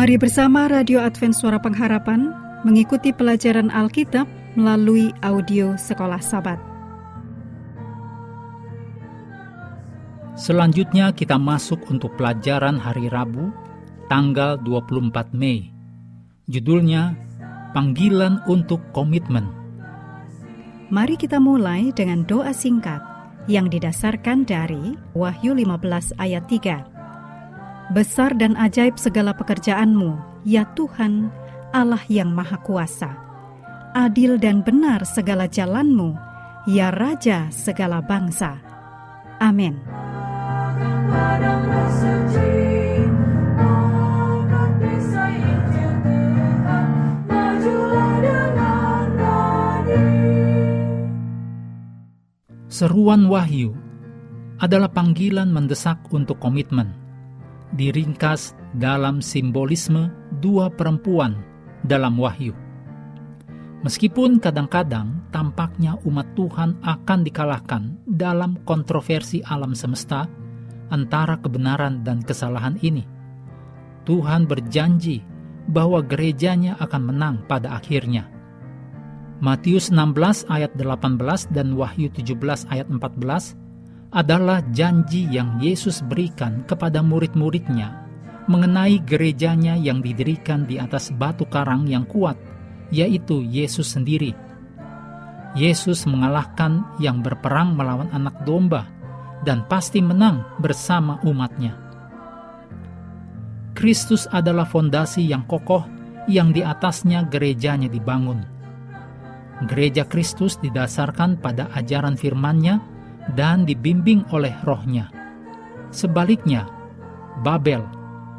[0.00, 2.32] Mari bersama Radio Advent Suara Pengharapan
[2.64, 4.24] mengikuti pelajaran Alkitab
[4.56, 6.56] melalui audio Sekolah Sabat.
[10.40, 13.52] Selanjutnya kita masuk untuk pelajaran hari Rabu,
[14.08, 15.68] tanggal 24 Mei.
[16.48, 17.12] Judulnya
[17.76, 19.52] Panggilan untuk Komitmen.
[20.88, 23.04] Mari kita mulai dengan doa singkat
[23.52, 26.89] yang didasarkan dari Wahyu 15 ayat 3.
[27.90, 30.14] Besar dan ajaib segala pekerjaanmu,
[30.46, 31.26] ya Tuhan,
[31.74, 33.10] Allah yang Maha Kuasa.
[33.98, 36.14] Adil dan benar segala jalanmu,
[36.70, 38.62] ya Raja segala bangsa.
[39.42, 39.74] Amin.
[52.70, 53.74] Seruan wahyu
[54.62, 56.99] adalah panggilan mendesak untuk komitmen
[57.74, 60.10] diringkas dalam simbolisme
[60.42, 61.38] dua perempuan
[61.86, 62.54] dalam wahyu.
[63.80, 70.28] Meskipun kadang-kadang tampaknya umat Tuhan akan dikalahkan dalam kontroversi alam semesta
[70.92, 73.08] antara kebenaran dan kesalahan ini,
[74.04, 75.24] Tuhan berjanji
[75.70, 78.28] bahwa gerejanya akan menang pada akhirnya.
[79.40, 83.56] Matius 16 ayat 18 dan Wahyu 17 ayat 14
[84.10, 88.00] adalah janji yang Yesus berikan kepada murid-muridnya
[88.50, 92.34] mengenai gerejanya yang didirikan di atas batu karang yang kuat,
[92.90, 94.34] yaitu Yesus sendiri.
[95.54, 98.90] Yesus mengalahkan yang berperang melawan anak domba
[99.46, 101.78] dan pasti menang bersama umatnya.
[103.78, 105.86] Kristus adalah fondasi yang kokoh
[106.26, 108.42] yang di atasnya gerejanya dibangun.
[109.70, 112.82] Gereja Kristus didasarkan pada ajaran firman-Nya
[113.36, 115.12] dan dibimbing oleh rohnya.
[115.90, 116.66] Sebaliknya,
[117.40, 117.82] Babel,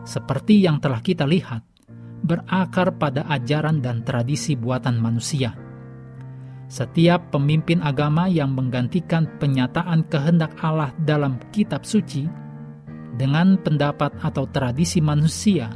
[0.07, 1.61] seperti yang telah kita lihat,
[2.21, 5.57] berakar pada ajaran dan tradisi buatan manusia.
[6.71, 12.23] Setiap pemimpin agama yang menggantikan penyataan kehendak Allah dalam kitab suci
[13.19, 15.67] dengan pendapat atau tradisi manusia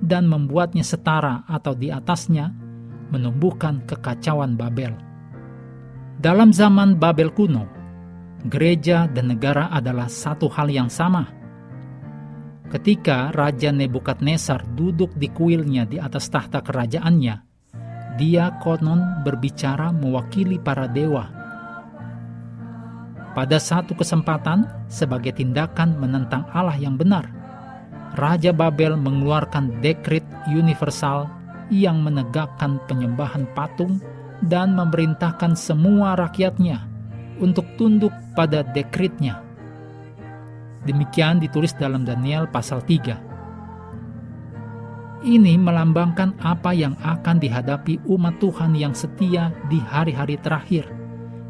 [0.00, 2.48] dan membuatnya setara atau di atasnya
[3.12, 4.96] menumbuhkan kekacauan Babel.
[6.16, 7.79] Dalam zaman Babel kuno,
[8.46, 11.28] gereja dan negara adalah satu hal yang sama.
[12.70, 17.34] Ketika Raja Nebukadnezar duduk di kuilnya di atas tahta kerajaannya,
[18.14, 21.26] dia konon berbicara mewakili para dewa.
[23.34, 27.26] Pada satu kesempatan, sebagai tindakan menentang Allah yang benar,
[28.18, 31.30] Raja Babel mengeluarkan dekrit universal
[31.70, 34.02] yang menegakkan penyembahan patung
[34.42, 36.90] dan memerintahkan semua rakyatnya
[37.38, 39.42] untuk tunduk pada dekritnya.
[40.88, 43.30] Demikian ditulis dalam Daniel pasal 3.
[45.20, 50.88] Ini melambangkan apa yang akan dihadapi umat Tuhan yang setia di hari-hari terakhir,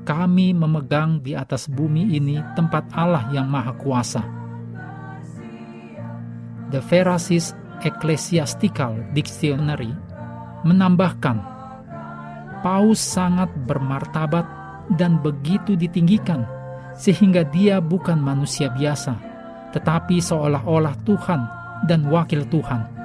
[0.07, 4.23] "Kami memegang di atas bumi ini tempat Allah yang Maha Kuasa."
[6.71, 9.91] The Verasis Ecclesiastical Dictionary
[10.63, 11.39] menambahkan,
[12.59, 14.43] Paus sangat bermartabat
[14.99, 16.43] dan begitu ditinggikan
[16.99, 19.15] sehingga dia bukan manusia biasa,
[19.71, 21.41] tetapi seolah-olah Tuhan
[21.87, 22.98] dan wakil Tuhan.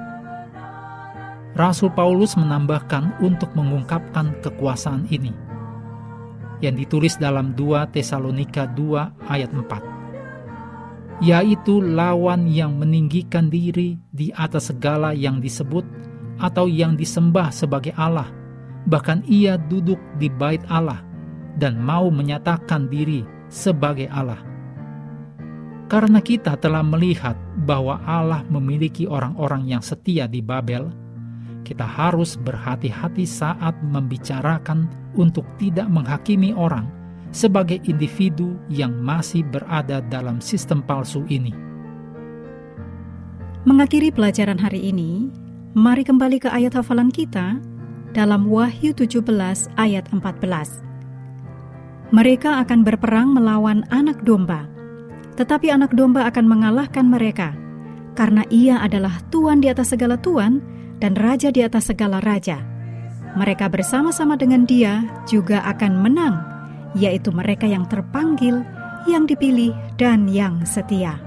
[1.54, 5.30] Rasul Paulus menambahkan untuk mengungkapkan kekuasaan ini
[6.58, 9.94] yang ditulis dalam 2 Tesalonika 2 ayat 4
[11.22, 15.86] yaitu lawan yang meninggikan diri di atas segala yang disebut
[16.42, 18.26] atau yang disembah sebagai Allah.
[18.90, 21.00] Bahkan ia duduk di bait Allah
[21.54, 24.42] dan mau menyatakan diri sebagai Allah.
[25.86, 31.03] Karena kita telah melihat bahwa Allah memiliki orang-orang yang setia di Babel,
[31.64, 36.86] kita harus berhati-hati saat membicarakan untuk tidak menghakimi orang
[37.34, 41.50] sebagai individu yang masih berada dalam sistem palsu ini.
[43.64, 45.32] Mengakhiri pelajaran hari ini,
[45.72, 47.58] mari kembali ke ayat hafalan kita
[48.12, 49.24] dalam Wahyu 17
[49.80, 50.84] ayat 14.
[52.14, 54.68] Mereka akan berperang melawan anak domba,
[55.34, 57.56] tetapi anak domba akan mengalahkan mereka,
[58.14, 60.73] karena ia adalah Tuhan di atas segala Tuhan
[61.04, 62.64] dan Raja di atas segala Raja.
[63.36, 66.40] Mereka bersama-sama dengan dia juga akan menang,
[66.96, 68.64] yaitu mereka yang terpanggil,
[69.04, 71.20] yang dipilih, dan yang setia.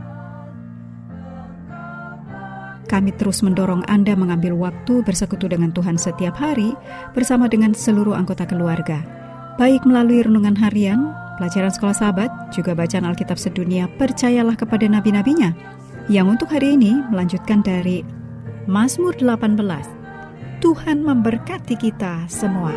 [2.90, 6.74] Kami terus mendorong Anda mengambil waktu bersekutu dengan Tuhan setiap hari
[7.14, 9.06] bersama dengan seluruh anggota keluarga.
[9.62, 15.54] Baik melalui renungan harian, pelajaran sekolah sahabat, juga bacaan Alkitab sedunia, percayalah kepada nabi-nabinya.
[16.10, 18.18] Yang untuk hari ini melanjutkan dari
[18.68, 20.60] Mazmur 18.
[20.60, 22.76] Tuhan memberkati kita semua.